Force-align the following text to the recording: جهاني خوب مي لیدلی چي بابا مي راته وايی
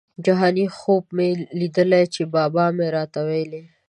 جهاني 0.25 0.65
خوب 0.77 1.03
مي 1.15 1.29
لیدلی 1.59 2.03
چي 2.13 2.21
بابا 2.33 2.65
مي 2.77 2.87
راته 2.95 3.19
وايی 3.27 3.61